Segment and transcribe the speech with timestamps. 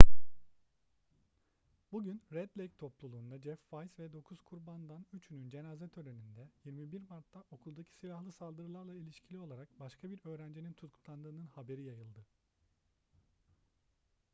[1.91, 7.93] bugün red lake topluluğunda jeff weise ve dokuz kurbandan üçünün cenaze töreninde 21 mart'ta okuldaki
[7.93, 12.19] silahlı saldırılarla ilişkili olarak başka bir öğrencinin tutuklandığının haberi yayıldı